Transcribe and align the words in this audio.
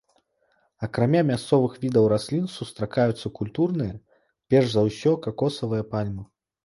Акрамя 0.87 1.21
мясцовых 1.31 1.73
відаў 1.83 2.07
раслін 2.15 2.47
сустракаюцца 2.55 3.27
культурныя, 3.37 3.93
перш 4.55 4.67
за 4.77 4.81
ўсё 4.89 5.11
какосавая 5.27 5.83
пальма. 5.93 6.23